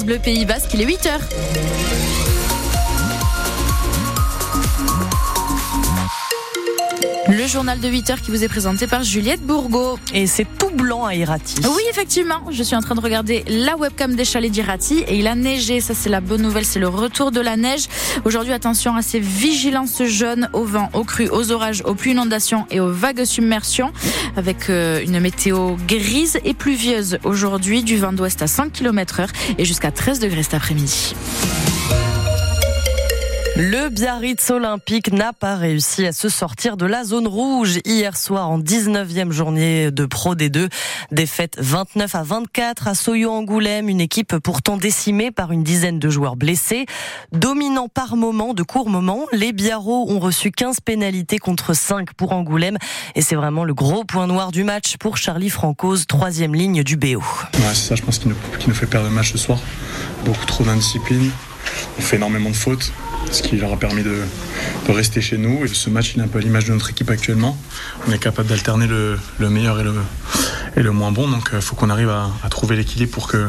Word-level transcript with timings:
France 0.00 0.06
Bleu 0.06 0.18
Pays 0.18 0.46
Basque, 0.46 0.72
il 0.72 0.80
est 0.80 0.86
8h. 0.86 2.39
Le 7.40 7.46
journal 7.46 7.80
de 7.80 7.88
8 7.88 8.10
heures 8.10 8.20
qui 8.20 8.30
vous 8.30 8.44
est 8.44 8.48
présenté 8.48 8.86
par 8.86 9.02
Juliette 9.02 9.40
Bourgo. 9.40 9.98
Et 10.12 10.26
c'est 10.26 10.46
tout 10.58 10.68
blanc 10.68 11.06
à 11.06 11.14
Irati. 11.14 11.54
Oui, 11.64 11.82
effectivement. 11.88 12.42
Je 12.50 12.62
suis 12.62 12.76
en 12.76 12.82
train 12.82 12.94
de 12.94 13.00
regarder 13.00 13.44
la 13.48 13.78
webcam 13.78 14.14
des 14.14 14.26
chalets 14.26 14.52
d'Irati 14.52 15.04
et 15.08 15.16
il 15.16 15.26
a 15.26 15.34
neigé. 15.34 15.80
Ça, 15.80 15.94
c'est 15.94 16.10
la 16.10 16.20
bonne 16.20 16.42
nouvelle. 16.42 16.66
C'est 16.66 16.80
le 16.80 16.88
retour 16.88 17.30
de 17.30 17.40
la 17.40 17.56
neige. 17.56 17.86
Aujourd'hui, 18.26 18.52
attention 18.52 18.94
à 18.94 19.00
ces 19.00 19.20
vigilances 19.20 20.02
jaunes 20.02 20.50
au 20.52 20.64
vent, 20.64 20.90
aux 20.92 21.04
crues, 21.04 21.30
aux 21.30 21.50
orages, 21.50 21.82
aux 21.86 21.94
pluies 21.94 22.10
inondations 22.10 22.66
et 22.70 22.78
aux 22.78 22.92
vagues 22.92 23.24
submersions 23.24 23.90
avec 24.36 24.68
euh, 24.68 25.02
une 25.02 25.18
météo 25.18 25.76
grise 25.88 26.38
et 26.44 26.52
pluvieuse 26.52 27.20
aujourd'hui 27.24 27.82
du 27.82 27.96
vent 27.96 28.12
d'ouest 28.12 28.42
à 28.42 28.48
100 28.48 28.68
km 28.68 29.20
heure 29.20 29.32
et 29.56 29.64
jusqu'à 29.64 29.90
13 29.90 30.18
degrés 30.18 30.42
cet 30.42 30.52
après-midi. 30.52 31.14
Le 33.62 33.90
Biarritz 33.90 34.48
Olympique 34.48 35.12
n'a 35.12 35.34
pas 35.34 35.54
réussi 35.54 36.06
à 36.06 36.12
se 36.12 36.30
sortir 36.30 36.78
de 36.78 36.86
la 36.86 37.04
zone 37.04 37.26
rouge 37.26 37.80
hier 37.84 38.16
soir 38.16 38.48
en 38.48 38.58
19e 38.58 39.32
journée 39.32 39.90
de 39.90 40.06
Pro 40.06 40.34
D2. 40.34 40.70
Défaite 41.12 41.56
29 41.58 42.14
à 42.14 42.22
24 42.22 42.88
à 42.88 42.94
Soyo-Angoulême, 42.94 43.90
une 43.90 44.00
équipe 44.00 44.38
pourtant 44.38 44.78
décimée 44.78 45.30
par 45.30 45.52
une 45.52 45.62
dizaine 45.62 45.98
de 45.98 46.08
joueurs 46.08 46.36
blessés. 46.36 46.86
Dominant 47.32 47.88
par 47.88 48.16
moments, 48.16 48.54
de 48.54 48.62
courts 48.62 48.88
moments, 48.88 49.26
les 49.30 49.52
Biarros 49.52 50.10
ont 50.10 50.20
reçu 50.20 50.52
15 50.52 50.80
pénalités 50.80 51.36
contre 51.36 51.74
5 51.74 52.14
pour 52.14 52.32
Angoulême. 52.32 52.78
Et 53.14 53.20
c'est 53.20 53.36
vraiment 53.36 53.64
le 53.64 53.74
gros 53.74 54.04
point 54.04 54.26
noir 54.26 54.52
du 54.52 54.64
match 54.64 54.96
pour 54.96 55.18
Charlie 55.18 55.50
Francoz, 55.50 56.06
troisième 56.06 56.54
ligne 56.54 56.82
du 56.82 56.96
BO. 56.96 57.18
Ouais, 57.18 57.60
c'est 57.74 57.88
ça, 57.90 57.94
je 57.94 58.00
pense, 58.00 58.18
qui 58.18 58.28
nous, 58.28 58.36
qui 58.58 58.70
nous 58.70 58.74
fait 58.74 58.86
perdre 58.86 59.08
le 59.08 59.14
match 59.14 59.32
ce 59.32 59.38
soir. 59.38 59.58
Beaucoup 60.24 60.46
trop 60.46 60.64
d'indiscipline. 60.64 61.30
On 61.98 62.02
fait 62.02 62.16
énormément 62.16 62.50
de 62.50 62.56
fautes 62.56 62.92
ce 63.30 63.42
qui 63.42 63.56
leur 63.56 63.72
a 63.72 63.76
permis 63.76 64.02
de, 64.02 64.16
rester 64.88 65.20
chez 65.20 65.38
nous. 65.38 65.64
Et 65.64 65.68
ce 65.68 65.88
match, 65.88 66.14
il 66.14 66.20
est 66.20 66.24
un 66.24 66.28
peu 66.28 66.38
à 66.38 66.42
l'image 66.42 66.64
de 66.64 66.72
notre 66.72 66.90
équipe 66.90 67.10
actuellement. 67.10 67.56
On 68.08 68.12
est 68.12 68.18
capable 68.18 68.48
d'alterner 68.48 68.88
le, 68.88 69.16
le, 69.38 69.48
meilleur 69.48 69.78
et 69.78 70.82
le, 70.82 70.90
moins 70.90 71.12
bon. 71.12 71.28
Donc 71.28 71.50
il 71.52 71.58
euh, 71.58 71.60
faut 71.60 71.76
qu'on 71.76 71.90
arrive 71.90 72.08
à, 72.08 72.48
trouver 72.50 72.74
l'équilibre 72.74 73.12
pour 73.12 73.28
que, 73.28 73.48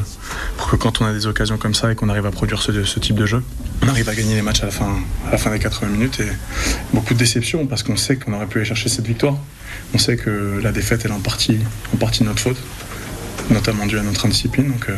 pour 0.57 0.69
que 0.69 0.75
quand 0.75 1.01
on 1.01 1.05
a 1.05 1.13
des 1.13 1.25
occasions 1.25 1.57
comme 1.57 1.73
ça 1.73 1.91
et 1.91 1.95
qu'on 1.95 2.09
arrive 2.09 2.27
à 2.27 2.31
produire 2.31 2.61
ce, 2.61 2.99
type 2.99 3.15
de 3.15 3.25
jeu, 3.25 3.43
on 3.81 3.87
arrive 3.87 4.07
à 4.07 4.13
gagner 4.13 4.35
les 4.35 4.43
matchs 4.43 4.61
à 4.61 4.67
la 4.67 4.71
fin, 4.71 5.51
des 5.51 5.59
80 5.59 5.87
minutes. 5.87 6.19
Et 6.19 6.31
beaucoup 6.93 7.15
de 7.15 7.19
déception 7.19 7.65
parce 7.65 7.81
qu'on 7.81 7.97
sait 7.97 8.17
qu'on 8.17 8.33
aurait 8.33 8.45
pu 8.45 8.59
aller 8.59 8.67
chercher 8.67 8.89
cette 8.89 9.07
victoire. 9.07 9.37
On 9.95 9.97
sait 9.97 10.15
que 10.15 10.59
la 10.61 10.71
défaite, 10.71 11.05
est 11.05 11.11
en 11.11 11.19
partie, 11.19 11.57
en 11.91 11.97
partie 11.97 12.19
de 12.19 12.25
notre 12.25 12.41
faute, 12.41 12.57
notamment 13.49 13.87
due 13.87 13.97
à 13.97 14.03
notre 14.03 14.27
indiscipline. 14.27 14.67
Donc, 14.67 14.89
euh, 14.89 14.95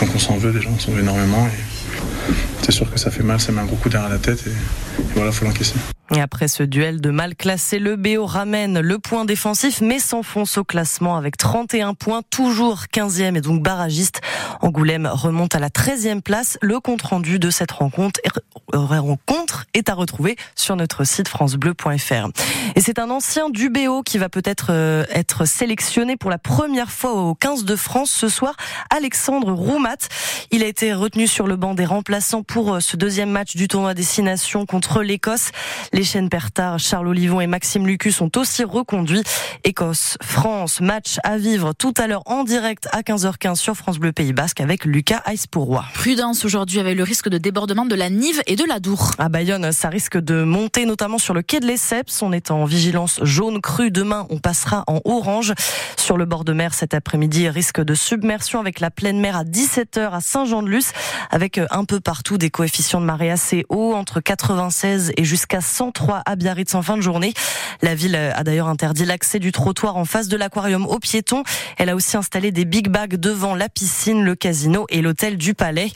donc 0.00 0.10
on 0.14 0.18
s'en 0.18 0.36
veut 0.36 0.52
déjà, 0.52 0.68
on 0.68 0.78
s'en 0.78 0.92
veut 0.92 1.00
énormément. 1.00 1.48
C'est 2.62 2.72
sûr 2.72 2.90
que 2.90 2.98
ça 2.98 3.10
fait 3.10 3.22
mal, 3.22 3.40
ça 3.40 3.52
met 3.52 3.60
un 3.60 3.66
gros 3.66 3.76
coup 3.76 3.88
derrière 3.88 4.10
la 4.10 4.18
tête 4.18 4.44
et, 4.46 5.02
voilà, 5.14 5.32
faut 5.32 5.44
l'encaisser. 5.44 5.74
Et 6.14 6.20
après 6.20 6.48
ce 6.48 6.62
duel 6.62 7.02
de 7.02 7.10
mal 7.10 7.36
classé, 7.36 7.78
le 7.78 7.96
BO 7.96 8.24
ramène 8.24 8.80
le 8.80 8.98
point 8.98 9.26
défensif 9.26 9.82
mais 9.82 9.98
s'enfonce 9.98 10.56
au 10.56 10.64
classement 10.64 11.16
avec 11.16 11.36
31 11.36 11.92
points, 11.92 12.22
toujours 12.30 12.84
15e 12.92 13.36
et 13.36 13.40
donc 13.42 13.62
barragiste. 13.62 14.20
Angoulême 14.60 15.06
remonte 15.06 15.54
à 15.54 15.58
la 15.58 15.68
13e 15.68 16.22
place. 16.22 16.58
Le 16.62 16.80
compte-rendu 16.80 17.38
de 17.38 17.50
cette 17.50 17.72
rencontre, 17.72 18.20
rencontre 18.72 19.66
est 19.74 19.90
à 19.90 19.94
retrouver 19.94 20.36
sur 20.54 20.76
notre 20.76 21.04
site 21.04 21.28
francebleu.fr. 21.28 22.28
Et 22.74 22.80
c'est 22.80 22.98
un 22.98 23.10
ancien 23.10 23.50
du 23.50 23.68
BO 23.68 24.02
qui 24.02 24.16
va 24.16 24.30
peut-être 24.30 24.70
être 25.10 25.44
sélectionné 25.44 26.16
pour 26.16 26.30
la 26.30 26.38
première 26.38 26.90
fois 26.90 27.12
au 27.12 27.34
15 27.34 27.64
de 27.64 27.76
France 27.76 28.10
ce 28.10 28.28
soir, 28.28 28.54
Alexandre 28.90 29.52
Roumat. 29.52 30.08
Il 30.50 30.62
a 30.62 30.66
été 30.66 30.94
retenu 30.94 31.26
sur 31.26 31.46
le 31.46 31.56
banc 31.56 31.74
des 31.74 31.84
remplaçants 31.84 32.42
pour 32.42 32.80
ce 32.80 32.96
deuxième 32.96 33.30
match 33.30 33.56
du 33.56 33.68
tournoi 33.68 33.92
Destination 33.92 34.64
contre 34.64 35.02
l'Écosse. 35.02 35.50
Les 35.98 36.04
chaînes 36.04 36.28
Pertard, 36.28 36.78
Charles 36.78 37.08
Olivon 37.08 37.40
et 37.40 37.48
Maxime 37.48 37.84
Lucu 37.84 38.12
sont 38.12 38.38
aussi 38.38 38.62
reconduits. 38.62 39.24
Écosse, 39.64 40.16
France, 40.22 40.80
match 40.80 41.16
à 41.24 41.38
vivre 41.38 41.72
tout 41.72 41.92
à 41.96 42.06
l'heure 42.06 42.22
en 42.26 42.44
direct 42.44 42.86
à 42.92 43.00
15h15 43.00 43.56
sur 43.56 43.74
France 43.74 43.98
Bleu 43.98 44.12
Pays 44.12 44.32
Basque 44.32 44.60
avec 44.60 44.84
Lucas 44.84 45.20
Aispourois. 45.26 45.86
Prudence 45.94 46.44
aujourd'hui 46.44 46.78
avec 46.78 46.96
le 46.96 47.02
risque 47.02 47.28
de 47.28 47.36
débordement 47.36 47.84
de 47.84 47.96
la 47.96 48.10
Nive 48.10 48.40
et 48.46 48.54
de 48.54 48.62
la 48.64 48.78
Dour. 48.78 49.10
À 49.18 49.28
Bayonne, 49.28 49.72
ça 49.72 49.88
risque 49.88 50.16
de 50.16 50.44
monter 50.44 50.86
notamment 50.86 51.18
sur 51.18 51.34
le 51.34 51.42
quai 51.42 51.58
de 51.58 51.66
l'Esseps. 51.66 52.22
On 52.22 52.30
est 52.32 52.52
en 52.52 52.64
vigilance 52.64 53.18
jaune 53.24 53.60
crue. 53.60 53.90
Demain, 53.90 54.24
on 54.30 54.38
passera 54.38 54.84
en 54.86 55.00
orange. 55.04 55.52
Sur 55.96 56.16
le 56.16 56.26
bord 56.26 56.44
de 56.44 56.52
mer 56.52 56.74
cet 56.74 56.94
après-midi, 56.94 57.48
risque 57.48 57.80
de 57.80 57.94
submersion 57.94 58.60
avec 58.60 58.78
la 58.78 58.92
pleine 58.92 59.18
mer 59.18 59.36
à 59.36 59.42
17h 59.42 60.12
à 60.12 60.20
Saint-Jean-de-Luz 60.20 60.92
avec 61.30 61.60
un 61.72 61.84
peu 61.84 61.98
partout 61.98 62.38
des 62.38 62.50
coefficients 62.50 63.00
de 63.00 63.06
marée 63.06 63.32
assez 63.32 63.66
hauts 63.68 63.94
entre 63.94 64.20
96 64.20 65.10
et 65.16 65.24
jusqu'à 65.24 65.60
100 65.60 65.87
103 65.88 66.22
à 66.26 66.36
Biarritz 66.36 66.74
en 66.74 66.82
fin 66.82 66.96
de 66.96 67.02
journée. 67.02 67.32
La 67.80 67.94
ville 67.94 68.16
a 68.16 68.42
d'ailleurs 68.42 68.68
interdit 68.68 69.04
l'accès 69.04 69.38
du 69.38 69.52
trottoir 69.52 69.96
en 69.96 70.04
face 70.04 70.28
de 70.28 70.36
l'aquarium 70.36 70.84
aux 70.84 70.98
piétons. 70.98 71.44
Elle 71.76 71.88
a 71.88 71.94
aussi 71.94 72.16
installé 72.16 72.50
des 72.50 72.64
big 72.64 72.88
bags 72.88 73.16
devant 73.16 73.54
la 73.54 73.68
piscine, 73.68 74.24
le 74.24 74.34
casino 74.34 74.84
et 74.90 75.00
l'hôtel 75.00 75.36
du 75.36 75.54
Palais. 75.54 75.90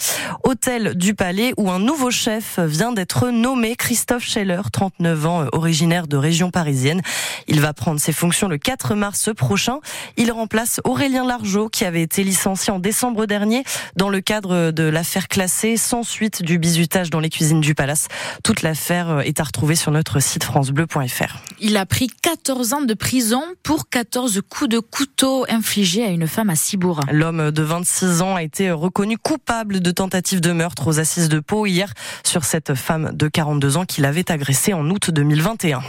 Hôtel 0.45 0.95
du 0.95 1.15
Palais 1.15 1.53
où 1.57 1.71
un 1.71 1.81
nouveau 1.81 2.11
chef 2.11 2.59
vient 2.61 2.93
d'être 2.93 3.29
nommé, 3.31 3.75
Christophe 3.75 4.25
Scheller, 4.25 4.63
39 4.73 5.27
ans, 5.27 5.47
originaire 5.53 6.07
de 6.07 6.17
région 6.17 6.51
parisienne. 6.51 7.03
Il 7.49 7.61
va 7.61 7.73
prendre 7.73 8.01
ses 8.01 8.13
fonctions 8.13 8.49
le 8.49 8.59
4 8.59 8.95
mars 8.95 9.31
prochain. 9.37 9.81
Il 10.17 10.31
remplace 10.31 10.81
Aurélien 10.85 11.27
Largeau 11.27 11.69
qui 11.69 11.85
avait 11.85 12.03
été 12.03 12.23
licencié 12.23 12.73
en 12.73 12.79
décembre 12.79 13.27
dernier 13.27 13.65
dans 13.97 14.09
le 14.09 14.21
cadre 14.21 14.71
de 14.71 14.85
l'affaire 14.85 15.27
classée 15.27 15.77
sans 15.77 16.05
suite 16.05 16.43
du 16.43 16.59
bizutage 16.59 17.11
dans 17.11 17.21
les 17.21 17.31
cuisines 17.31 17.61
du 17.61 17.75
palace. 17.75 18.07
Toute 18.45 18.63
l'affaire 18.63 19.21
est 19.25 19.41
à 19.41 19.43
retrouver 19.45 19.75
sur 19.75 19.82
notre 19.91 20.21
site 20.21 20.45
francebleu.fr. 20.45 21.39
Il 21.61 21.77
a 21.77 21.87
pris 21.87 22.09
14 22.09 22.73
ans 22.73 22.83
de 22.83 22.95
prison 22.95 23.43
pour 23.63 23.89
14 23.89 24.41
coups 24.49 24.71
de 24.71 24.79
couteau 24.79 25.45
infligés 25.49 26.05
à 26.05 26.09
une 26.09 26.27
femme 26.27 26.51
à 26.51 26.57
Cibourg. 26.57 27.01
L'homme 27.11 27.51
de 27.51 27.63
26 27.63 28.23
ans 28.23 28.37
a 28.37 28.43
été 28.43 28.71
reconnu 28.71 29.19
coupable 29.19 29.81
de 29.81 29.91
tentative 29.91 30.41
de 30.41 30.53
meurtre 30.53 30.87
aux 30.89 30.99
assises 31.01 31.29
de 31.29 31.41
Pau 31.41 31.67
hier 31.67 31.93
sur 32.25 32.45
cette 32.45 32.75
femme 32.75 33.11
de 33.13 33.29
42 33.29 33.77
ans 33.77 33.85
qu'il 33.85 34.05
avait 34.05 34.31
agressée 34.31 34.73
en 34.73 34.89
août 34.89 35.11
2021. 35.11 35.83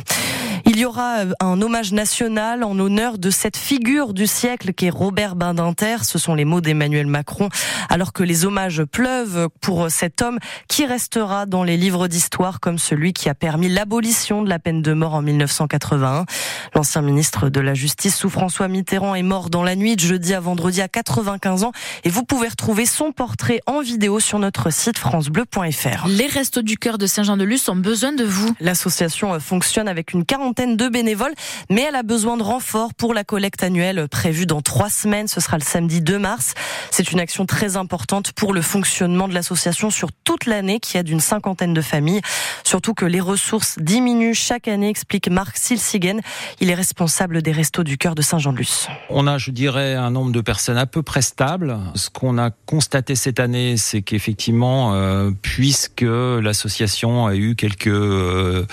Il 0.75 0.79
y 0.79 0.85
aura 0.85 1.17
un 1.39 1.61
hommage 1.61 1.91
national 1.91 2.63
en 2.63 2.79
honneur 2.79 3.19
de 3.19 3.29
cette 3.29 3.57
figure 3.57 4.11
du 4.11 4.25
siècle 4.25 4.73
qui 4.73 4.87
est 4.87 4.89
Robert 4.89 5.35
Badinter. 5.35 5.97
Ce 6.01 6.17
sont 6.17 6.33
les 6.33 6.45
mots 6.45 6.61
d'Emmanuel 6.61 7.05
Macron. 7.05 7.49
Alors 7.89 8.11
que 8.11 8.23
les 8.23 8.43
hommages 8.43 8.83
pleuvent 8.83 9.49
pour 9.61 9.91
cet 9.91 10.23
homme 10.23 10.39
qui 10.67 10.87
restera 10.87 11.45
dans 11.45 11.63
les 11.63 11.77
livres 11.77 12.07
d'histoire 12.07 12.59
comme 12.59 12.79
celui 12.79 13.13
qui 13.13 13.29
a 13.29 13.35
permis 13.35 13.69
l'abolition 13.69 14.41
de 14.41 14.49
la 14.49 14.57
peine 14.57 14.81
de 14.81 14.93
mort 14.93 15.13
en 15.13 15.21
1981. 15.21 16.25
L'ancien 16.73 17.03
ministre 17.03 17.49
de 17.49 17.59
la 17.59 17.75
Justice 17.75 18.15
sous 18.15 18.31
François 18.31 18.67
Mitterrand 18.67 19.13
est 19.13 19.21
mort 19.21 19.51
dans 19.51 19.61
la 19.61 19.75
nuit 19.75 19.95
de 19.95 20.01
jeudi 20.01 20.33
à 20.33 20.39
vendredi 20.39 20.81
à 20.81 20.87
95 20.87 21.65
ans 21.65 21.71
et 22.03 22.09
vous 22.09 22.23
pouvez 22.23 22.47
retrouver 22.47 22.87
son 22.87 23.11
portrait 23.11 23.59
en 23.67 23.81
vidéo 23.81 24.19
sur 24.19 24.39
notre 24.39 24.71
site 24.71 24.97
francebleu.fr. 24.97 26.07
Les 26.07 26.25
Restos 26.25 26.63
du 26.63 26.77
Cœur 26.77 26.97
de 26.97 27.05
Saint-Jean-de-Luz 27.05 27.69
ont 27.69 27.75
besoin 27.75 28.11
de 28.11 28.23
vous. 28.23 28.55
L'association 28.59 29.39
fonctionne 29.39 29.87
avec 29.87 30.13
une 30.13 30.25
quarantaine 30.25 30.62
de 30.67 30.87
bénévoles, 30.87 31.33
mais 31.69 31.81
elle 31.81 31.95
a 31.95 32.03
besoin 32.03 32.37
de 32.37 32.43
renforts 32.43 32.93
pour 32.93 33.13
la 33.13 33.23
collecte 33.23 33.63
annuelle 33.63 34.07
prévue 34.09 34.45
dans 34.45 34.61
trois 34.61 34.89
semaines. 34.89 35.27
Ce 35.27 35.39
sera 35.41 35.57
le 35.57 35.63
samedi 35.63 36.01
2 36.01 36.17
mars. 36.17 36.53
C'est 36.91 37.11
une 37.11 37.19
action 37.19 37.45
très 37.45 37.77
importante 37.77 38.31
pour 38.31 38.53
le 38.53 38.61
fonctionnement 38.61 39.27
de 39.27 39.33
l'association 39.33 39.89
sur 39.89 40.09
toute 40.23 40.45
l'année 40.45 40.79
qui 40.79 40.97
aide 40.97 41.09
une 41.09 41.19
cinquantaine 41.19 41.73
de 41.73 41.81
familles. 41.81 42.21
Surtout 42.63 42.93
que 42.93 43.05
les 43.05 43.19
ressources 43.19 43.77
diminuent 43.79 44.33
chaque 44.33 44.67
année, 44.67 44.89
explique 44.89 45.29
Marc 45.29 45.57
Silsigen. 45.57 46.21
Il 46.59 46.69
est 46.69 46.75
responsable 46.75 47.41
des 47.41 47.51
Restos 47.51 47.83
du 47.83 47.97
Cœur 47.97 48.15
de 48.15 48.21
Saint-Jean-de-Luz. 48.21 48.87
On 49.09 49.27
a, 49.27 49.37
je 49.37 49.51
dirais, 49.51 49.95
un 49.95 50.11
nombre 50.11 50.31
de 50.31 50.41
personnes 50.41 50.77
à 50.77 50.85
peu 50.85 51.03
près 51.03 51.21
stable. 51.21 51.77
Ce 51.95 52.09
qu'on 52.09 52.37
a 52.37 52.51
constaté 52.65 53.15
cette 53.15 53.39
année, 53.39 53.77
c'est 53.77 54.01
qu'effectivement, 54.01 54.93
euh, 54.93 55.31
puisque 55.41 56.01
l'association 56.01 57.25
a 57.25 57.35
eu 57.35 57.55
quelques 57.55 57.87
euh, 57.87 58.65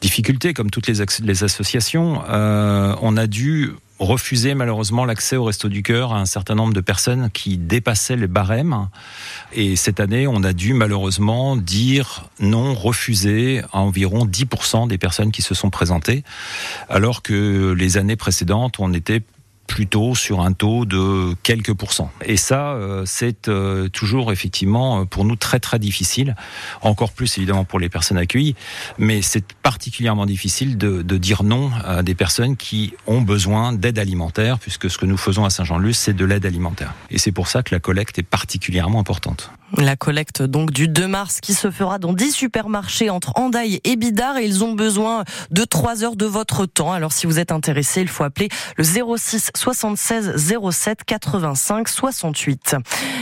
difficultés, 0.00 0.54
comme 0.54 0.70
toutes 0.70 0.86
les, 0.86 1.00
associations, 1.42 2.22
euh, 2.28 2.94
on 3.00 3.16
a 3.16 3.26
dû 3.26 3.72
refuser 3.98 4.54
malheureusement 4.54 5.04
l'accès 5.04 5.36
au 5.36 5.44
Resto 5.44 5.68
du 5.68 5.82
Cœur 5.82 6.12
à 6.12 6.18
un 6.18 6.26
certain 6.26 6.54
nombre 6.54 6.74
de 6.74 6.80
personnes 6.80 7.30
qui 7.30 7.56
dépassaient 7.56 8.16
les 8.16 8.26
barèmes. 8.26 8.88
Et 9.52 9.76
cette 9.76 10.00
année, 10.00 10.26
on 10.26 10.42
a 10.42 10.52
dû 10.52 10.74
malheureusement 10.74 11.56
dire 11.56 12.28
non, 12.40 12.74
refuser 12.74 13.62
à 13.72 13.78
environ 13.78 14.26
10% 14.26 14.88
des 14.88 14.98
personnes 14.98 15.30
qui 15.30 15.42
se 15.42 15.54
sont 15.54 15.70
présentées, 15.70 16.24
alors 16.88 17.22
que 17.22 17.72
les 17.72 17.96
années 17.96 18.16
précédentes, 18.16 18.80
on 18.80 18.92
était 18.92 19.22
plutôt 19.66 20.14
sur 20.14 20.40
un 20.40 20.52
taux 20.52 20.84
de 20.84 21.34
quelques 21.42 21.72
pourcents. 21.72 22.10
Et 22.24 22.36
ça, 22.36 22.72
euh, 22.72 23.04
c'est 23.06 23.48
euh, 23.48 23.88
toujours 23.88 24.32
effectivement 24.32 25.06
pour 25.06 25.24
nous 25.24 25.36
très 25.36 25.60
très 25.60 25.78
difficile, 25.78 26.36
encore 26.82 27.12
plus 27.12 27.38
évidemment 27.38 27.64
pour 27.64 27.78
les 27.78 27.88
personnes 27.88 28.18
accueillies, 28.18 28.54
mais 28.98 29.22
c'est 29.22 29.52
particulièrement 29.62 30.26
difficile 30.26 30.76
de, 30.76 31.02
dire 31.18 31.42
non 31.42 31.70
à 31.84 32.02
des 32.02 32.14
personnes 32.14 32.56
qui 32.56 32.94
ont 33.06 33.20
besoin 33.20 33.72
d'aide 33.72 33.98
alimentaire, 33.98 34.58
puisque 34.58 34.90
ce 34.90 34.98
que 34.98 35.06
nous 35.06 35.16
faisons 35.16 35.44
à 35.44 35.50
Saint-Jean-Luz, 35.50 35.96
c'est 35.96 36.14
de 36.14 36.24
l'aide 36.24 36.46
alimentaire. 36.46 36.94
Et 37.10 37.18
c'est 37.18 37.32
pour 37.32 37.48
ça 37.48 37.62
que 37.62 37.74
la 37.74 37.80
collecte 37.80 38.18
est 38.18 38.24
particulièrement 38.24 38.98
importante. 38.98 39.50
La 39.78 39.96
collecte 39.96 40.42
donc 40.42 40.70
du 40.70 40.86
2 40.86 41.06
mars 41.06 41.40
qui 41.40 41.54
se 41.54 41.70
fera 41.70 41.98
dans 41.98 42.12
10 42.12 42.32
supermarchés 42.32 43.08
entre 43.08 43.32
Andaille 43.36 43.80
et 43.84 43.96
Bidart 43.96 44.36
et 44.36 44.44
ils 44.44 44.62
ont 44.62 44.74
besoin 44.74 45.24
de 45.50 45.64
3 45.64 46.04
heures 46.04 46.16
de 46.16 46.26
votre 46.26 46.66
temps. 46.66 46.92
Alors 46.92 47.12
si 47.12 47.26
vous 47.26 47.38
êtes 47.38 47.52
intéressé, 47.52 48.02
il 48.02 48.08
faut 48.08 48.22
appeler 48.22 48.50
le 48.76 48.84
06 48.84 49.50
76 49.56 50.34
07 50.70 51.04
85 51.04 51.88
68. 51.88 52.76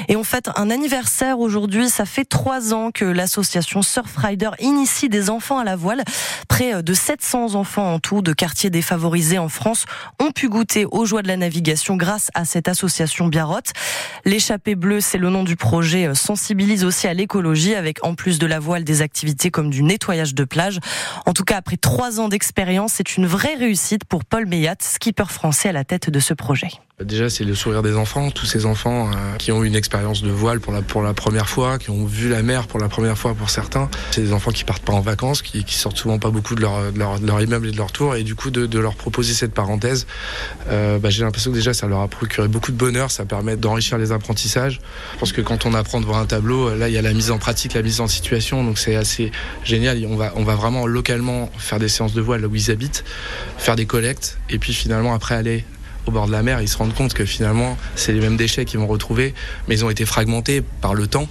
Et 0.09 0.17
on 0.17 0.25
fête 0.25 0.51
un 0.57 0.71
anniversaire 0.71 1.39
aujourd'hui. 1.39 1.89
Ça 1.89 2.05
fait 2.05 2.25
3 2.25 2.75
ans 2.75 2.91
que 2.91 3.05
l'association 3.05 3.83
Surfrider 3.83 4.51
initie 4.61 5.09
des 5.09 5.31
enfants 5.31 5.59
à 5.59 5.65
la 5.65 5.77
voile. 5.77 6.05
Près 6.49 6.83
de 6.83 6.95
700 6.95 7.55
enfants 7.55 7.95
en 7.95 7.99
tout 7.99 8.23
de 8.23 8.33
quartiers 8.33 8.71
défavorisés 8.71 9.39
en 9.39 9.49
France 9.49 9.87
ont 10.19 10.31
pu 10.31 10.49
goûter 10.49 10.85
aux 10.85 11.05
joies 11.05 11.23
de 11.23 11.29
la 11.29 11.37
navigation 11.37 11.97
grâce 11.97 12.31
à 12.35 12.45
cette 12.45 12.69
association 12.69 13.27
Biarrotte. 13.29 13.73
L'échappée 14.25 14.75
bleue, 14.75 15.01
c'est 15.01 15.19
le 15.19 15.31
nom 15.31 15.45
du 15.45 15.57
projet 15.57 16.15
sensibilise 16.15 16.85
aussi 16.85 17.07
à 17.07 17.15
l'écologie 17.15 17.75
avec 17.75 18.05
en 18.05 18.15
plus 18.15 18.39
de 18.39 18.47
la 18.47 18.59
voile 18.59 18.85
des 18.85 19.03
activités 19.03 19.51
comme 19.51 19.71
du 19.71 19.83
nettoyage 19.83 20.35
de 20.35 20.45
plage. 20.45 20.79
En 21.27 21.33
tout 21.33 21.45
cas, 21.45 21.57
après 21.57 21.77
trois 21.77 22.21
ans 22.21 22.29
d'expérience, 22.29 22.95
c'est 22.95 23.17
une 23.17 23.27
vraie 23.27 23.55
réussite 23.55 24.05
pour 24.05 24.25
Paul 24.25 24.47
Meyat, 24.47 24.77
skipper 24.81 25.31
français 25.31 25.71
à 25.71 25.73
la 25.73 25.85
tête 25.85 26.11
de 26.11 26.20
ce 26.21 26.35
projet. 26.35 26.69
Déjà, 27.03 27.31
c'est 27.31 27.45
le 27.45 27.55
sourire 27.55 27.83
des 27.83 27.97
enfants, 27.97 28.31
tous 28.31 28.45
ces 28.45 28.67
enfants 28.67 29.09
euh, 29.09 29.37
qui 29.39 29.53
ont 29.53 29.65
une 29.65 29.75
expérience 29.75 30.23
de 30.23 30.31
voile 30.31 30.61
pour 30.61 30.73
la, 30.73 31.15
première 31.15 31.49
fois, 31.49 31.79
qui 31.79 31.89
ont 31.89 32.05
vu 32.05 32.29
la 32.29 32.43
mer 32.43 32.67
pour 32.67 32.79
la 32.79 32.89
première 32.91 33.17
fois 33.17 33.35
pour 33.35 33.49
certains. 33.49 33.89
C'est 34.11 34.21
des 34.21 34.35
enfants 34.35 34.51
qui 34.51 34.65
partent 34.65 34.83
pas 34.83 34.93
en 34.93 35.01
vacances, 35.01 35.41
qui, 35.41 35.65
sortent 35.69 35.97
souvent 35.97 36.19
pas 36.19 36.31
beaucoup 36.31 36.55
de 36.55 36.61
leur, 36.61 37.41
immeuble 37.41 37.69
et 37.69 37.71
de 37.73 37.77
leur 37.79 37.91
tour. 37.91 38.17
Et 38.17 38.23
du 38.23 38.35
coup, 38.35 38.51
de, 38.51 38.79
leur 38.79 38.97
proposer 38.97 39.33
cette 39.33 39.55
parenthèse, 39.55 40.07
euh, 40.69 40.99
bah, 40.99 41.09
j'ai 41.09 41.25
l'impression 41.25 41.51
que 41.51 41.57
déjà, 41.57 41.73
ça 41.73 41.87
leur 41.87 42.01
a 42.01 42.09
procuré 42.09 42.49
beaucoup 42.49 42.71
de 42.71 42.77
bonheur, 42.77 43.11
ça 43.11 43.25
permet 43.25 43.57
d'enrichir 43.57 43.97
les 43.97 44.13
apprentissages. 44.13 44.81
Parce 45.19 45.33
que 45.33 45.41
quand 45.41 45.65
on 45.65 45.73
apprend 45.73 46.03
devant 46.03 46.19
un 46.19 46.27
tableau, 46.27 46.75
là, 46.75 46.89
il 46.91 46.95
y 46.95 46.99
a 46.99 47.03
la 47.03 47.15
mise 47.15 47.31
en 47.31 47.39
pratique, 47.39 47.73
la 47.73 47.83
mise 47.83 48.03
en 48.03 48.09
situation, 48.09 48.63
donc 48.63 48.79
c'est 48.79 48.97
assez 48.97 49.33
génial. 49.65 50.05
On 50.07 50.17
va, 50.17 50.33
on 50.37 50.45
va 50.45 50.55
vraiment 50.55 50.87
localement 50.87 51.51
faire 51.57 51.79
des 51.79 51.89
séances 51.89 52.13
de 52.13 52.21
voile 52.21 52.43
là 52.43 52.49
où 52.49 52.55
ils 52.55 52.71
habitent, 52.71 53.05
faire 53.57 53.77
des 53.77 53.87
collectes, 53.87 54.39
et 54.51 54.59
puis 54.59 54.75
finalement, 54.75 55.15
après, 55.15 55.35
aller 55.35 55.65
au 56.07 56.11
bord 56.11 56.27
de 56.27 56.33
la 56.33 56.43
mer, 56.43 56.61
ils 56.61 56.69
se 56.69 56.77
rendent 56.77 56.95
compte 56.95 57.15
que 57.15 57.25
finalement, 57.25 57.77
c'est 57.95 58.13
les 58.13 58.21
mêmes 58.21 58.37
déchets 58.37 58.65
qu'ils 58.65 58.81
vont 58.81 58.87
retrouver, 58.87 59.35
mais 59.69 59.77
ils 59.77 59.85
ont 59.85 59.91
été 59.91 60.05
fragmentés 60.05 60.63
par 60.81 60.95
le 60.95 61.07
temps. 61.07 61.29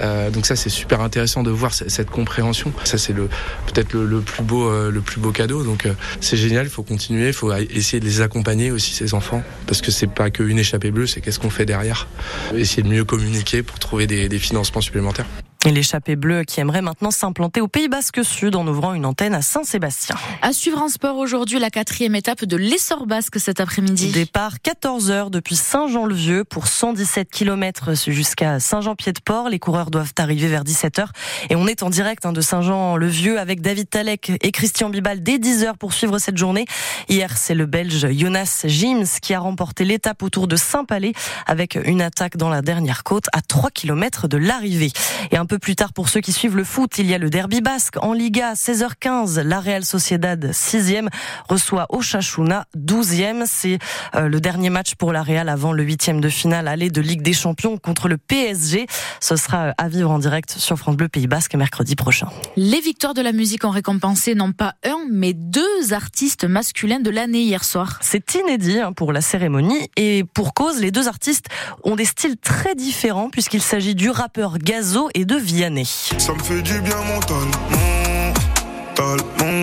Euh, 0.00 0.30
donc 0.30 0.46
ça, 0.46 0.56
c'est 0.56 0.70
super 0.70 1.00
intéressant 1.00 1.42
de 1.42 1.50
voir 1.50 1.72
cette 1.74 2.10
compréhension. 2.10 2.72
Ça, 2.84 2.98
c'est 2.98 3.12
le 3.12 3.28
peut-être 3.66 3.94
le, 3.94 4.20
plus 4.20 4.42
beau, 4.42 4.68
euh, 4.68 4.90
le 4.90 5.00
plus 5.00 5.20
beau 5.20 5.32
cadeau. 5.32 5.62
Donc 5.62 5.86
euh, 5.86 5.94
c'est 6.20 6.36
génial. 6.36 6.66
Il 6.66 6.70
faut 6.70 6.82
continuer. 6.82 7.28
Il 7.28 7.32
faut 7.32 7.52
essayer 7.52 8.00
de 8.00 8.04
les 8.04 8.20
accompagner 8.20 8.70
aussi 8.70 8.92
ces 8.94 9.14
enfants, 9.14 9.42
parce 9.66 9.80
que 9.80 9.90
c'est 9.90 10.06
pas 10.06 10.30
qu'une 10.30 10.58
échappée 10.58 10.90
bleue, 10.90 11.06
c'est 11.06 11.20
qu'est-ce 11.20 11.38
qu'on 11.38 11.50
fait 11.50 11.66
derrière. 11.66 12.08
Essayer 12.54 12.82
de 12.82 12.88
mieux 12.88 13.04
communiquer 13.04 13.62
pour 13.62 13.78
trouver 13.78 14.06
des, 14.06 14.28
des 14.28 14.38
financements 14.38 14.80
supplémentaires. 14.80 15.26
Et 15.64 15.70
l'échappée 15.72 16.14
bleue 16.14 16.44
qui 16.44 16.60
aimerait 16.60 16.82
maintenant 16.82 17.10
s'implanter 17.10 17.60
au 17.60 17.68
Pays 17.68 17.88
Basque 17.88 18.24
Sud 18.24 18.54
en 18.54 18.66
ouvrant 18.66 18.94
une 18.94 19.04
antenne 19.04 19.34
à 19.34 19.42
Saint-Sébastien. 19.42 20.14
À 20.42 20.52
suivre 20.52 20.80
en 20.80 20.88
sport 20.88 21.16
aujourd'hui, 21.16 21.58
la 21.58 21.70
quatrième 21.70 22.14
étape 22.14 22.44
de 22.44 22.56
l'essor 22.56 23.06
basque 23.06 23.40
cet 23.40 23.60
après-midi. 23.60 24.12
Départ 24.12 24.56
14h 24.64 25.30
depuis 25.30 25.56
Saint-Jean-le-Vieux 25.56 26.44
pour 26.44 26.68
117 26.68 27.30
km 27.30 27.94
jusqu'à 28.08 28.60
Saint-Jean-Pied-de-Port. 28.60 29.48
Les 29.48 29.58
coureurs 29.58 29.90
doivent 29.90 30.12
arriver 30.18 30.46
vers 30.46 30.62
17h. 30.62 31.06
Et 31.50 31.56
on 31.56 31.66
est 31.66 31.82
en 31.82 31.90
direct 31.90 32.26
hein, 32.26 32.32
de 32.32 32.40
Saint-Jean-le-Vieux 32.40 33.40
avec 33.40 33.60
David 33.60 33.88
Talek 33.88 34.32
et 34.40 34.52
Christian 34.52 34.90
Bibal 34.90 35.22
dès 35.22 35.38
10h 35.38 35.76
pour 35.78 35.94
suivre 35.94 36.18
cette 36.18 36.36
journée. 36.36 36.66
Hier, 37.08 37.36
c'est 37.36 37.54
le 37.54 37.66
Belge 37.66 38.08
Jonas 38.12 38.62
Jims 38.64 39.18
qui 39.20 39.34
a 39.34 39.40
remporté 39.40 39.84
l'étape 39.84 40.22
autour 40.22 40.46
de 40.46 40.56
Saint-Palais 40.56 41.12
avec 41.46 41.78
une 41.84 42.02
attaque 42.02 42.36
dans 42.36 42.50
la 42.50 42.62
dernière 42.62 43.04
côte 43.04 43.26
à 43.32 43.40
3 43.40 43.70
km 43.70 44.28
de 44.28 44.36
l'arrivée. 44.36 44.92
Et 45.30 45.36
un 45.36 45.45
peu 45.46 45.58
plus 45.58 45.76
tard, 45.76 45.92
pour 45.92 46.08
ceux 46.08 46.20
qui 46.20 46.32
suivent 46.32 46.56
le 46.56 46.64
foot, 46.64 46.98
il 46.98 47.06
y 47.06 47.14
a 47.14 47.18
le 47.18 47.30
derby 47.30 47.60
basque 47.60 47.96
en 48.02 48.12
Liga, 48.12 48.54
16h15. 48.54 49.40
La 49.40 49.60
Real 49.60 49.84
Sociedad, 49.84 50.50
6e, 50.50 51.08
reçoit 51.48 51.86
Ochachuna, 51.90 52.66
12e. 52.76 53.44
C'est 53.46 53.78
euh, 54.14 54.28
le 54.28 54.40
dernier 54.40 54.70
match 54.70 54.94
pour 54.94 55.12
la 55.12 55.22
Real 55.22 55.48
avant 55.48 55.72
le 55.72 55.82
huitième 55.82 56.20
de 56.20 56.28
finale 56.28 56.68
aller 56.68 56.90
de 56.90 57.00
Ligue 57.00 57.22
des 57.22 57.32
Champions 57.32 57.78
contre 57.78 58.08
le 58.08 58.18
PSG. 58.18 58.86
Ce 59.20 59.36
sera 59.36 59.66
euh, 59.66 59.72
à 59.78 59.88
vivre 59.88 60.10
en 60.10 60.18
direct 60.18 60.50
sur 60.50 60.76
France 60.76 60.96
Bleu 60.96 61.08
Pays 61.08 61.26
Basque 61.26 61.54
mercredi 61.54 61.96
prochain. 61.96 62.28
Les 62.56 62.80
victoires 62.80 63.14
de 63.14 63.22
la 63.22 63.32
musique 63.32 63.64
ont 63.64 63.70
récompensé 63.70 64.34
non 64.34 64.52
pas 64.52 64.74
un, 64.84 65.06
mais 65.10 65.32
deux 65.32 65.92
artistes 65.92 66.44
masculins 66.44 67.00
de 67.00 67.10
l'année 67.10 67.42
hier 67.42 67.64
soir. 67.64 67.98
C'est 68.02 68.34
inédit 68.34 68.80
hein, 68.80 68.92
pour 68.92 69.12
la 69.12 69.20
cérémonie 69.20 69.90
et 69.96 70.24
pour 70.34 70.54
cause, 70.54 70.80
les 70.80 70.90
deux 70.90 71.08
artistes 71.08 71.46
ont 71.84 71.96
des 71.96 72.04
styles 72.04 72.36
très 72.36 72.74
différents 72.74 73.30
puisqu'il 73.30 73.62
s'agit 73.62 73.94
du 73.94 74.10
rappeur 74.10 74.58
Gazo 74.58 75.08
et 75.14 75.24
de 75.24 75.35
Vianney. 75.38 75.84
Ça 75.84 76.32
me 76.32 76.42
fait 76.42 76.62
du 76.62 76.80
bien 76.80 76.96
mentalement, 77.04 78.32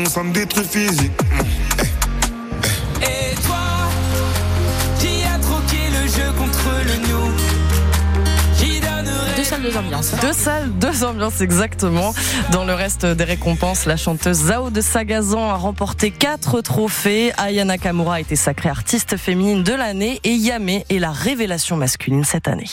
ça 0.07 0.23
me 0.23 0.33
détruit 0.33 0.65
physiquement. 0.65 1.37
Et 3.01 3.35
toi, 3.45 3.89
qui 4.99 5.23
a 5.23 5.37
troqué 5.39 5.89
le 5.91 6.07
jeu 6.07 6.31
contre 6.37 6.69
le 6.85 7.07
nous 7.07 7.33
deux 9.35 9.43
salles, 9.43 9.61
deux 9.61 9.77
ambiances. 9.77 10.11
Deux 10.21 10.33
salles, 10.33 10.71
deux 10.79 11.03
ambiances 11.03 11.41
exactement. 11.41 12.13
Dans 12.51 12.63
le 12.65 12.73
reste 12.73 13.05
des 13.05 13.23
récompenses, 13.23 13.85
la 13.85 13.97
chanteuse 13.97 14.45
Zao 14.45 14.69
de 14.69 14.79
Sagazan 14.79 15.49
a 15.49 15.55
remporté 15.55 16.11
quatre 16.11 16.61
trophées. 16.61 17.33
Aya 17.37 17.65
Nakamura 17.65 18.15
a 18.15 18.19
été 18.19 18.35
sacrée 18.35 18.69
artiste 18.69 19.17
féminine 19.17 19.63
de 19.63 19.73
l'année 19.73 20.21
et 20.23 20.33
Yame 20.33 20.69
est 20.69 20.99
la 20.99 21.11
révélation 21.11 21.75
masculine 21.75 22.23
cette 22.23 22.47
année. 22.47 22.69